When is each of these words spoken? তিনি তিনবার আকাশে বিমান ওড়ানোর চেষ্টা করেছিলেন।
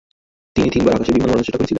তিনি 0.55 0.67
তিনবার 0.73 0.95
আকাশে 0.95 1.11
বিমান 1.15 1.27
ওড়ানোর 1.29 1.45
চেষ্টা 1.45 1.57
করেছিলেন। 1.59 1.69